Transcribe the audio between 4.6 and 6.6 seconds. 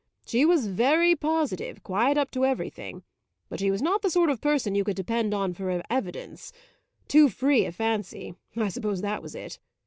you could depend on for evidence.